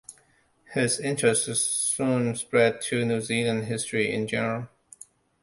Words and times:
His 0.73 0.99
interests 0.99 1.53
soon 1.95 2.33
spread 2.33 2.81
to 2.89 3.05
New 3.05 3.21
Zealand 3.21 3.65
history 3.65 4.11
in 4.11 4.27
general. 4.27 4.67